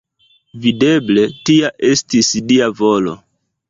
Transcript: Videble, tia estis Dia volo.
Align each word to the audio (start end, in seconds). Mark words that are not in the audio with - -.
Videble, 0.63 1.27
tia 1.51 1.71
estis 1.93 2.35
Dia 2.51 2.75
volo. 2.85 3.19